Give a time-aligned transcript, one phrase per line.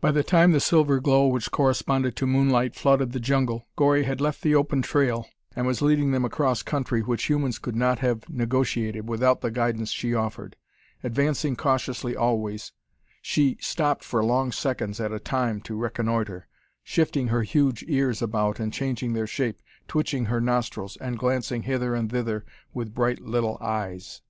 [0.00, 4.20] By the time the silver glow which corresponded to moonlight flooded the jungle, Gori had
[4.20, 8.28] left the open trail, and was leading them across country which humans could not have
[8.28, 10.56] negotiated without the guidance she offered.
[11.04, 12.72] Advancing cautiously always,
[13.22, 16.48] she stopped for long seconds at a time to reconnoitre,
[16.82, 21.94] shifting her huge ears about and changing their shape, twitching her nostrils, and glancing hither
[21.94, 22.44] and thither
[22.74, 24.20] with bright little eyes.